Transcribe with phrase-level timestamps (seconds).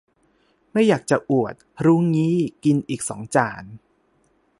[0.71, 1.55] ไม่อยากจะอวด
[1.85, 3.63] รู้งี้กินอีกสองจาน